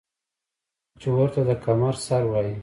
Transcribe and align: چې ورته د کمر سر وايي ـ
چې 0.99 1.07
ورته 1.15 1.41
د 1.49 1.51
کمر 1.63 1.95
سر 2.05 2.23
وايي 2.31 2.55
ـ 2.57 2.59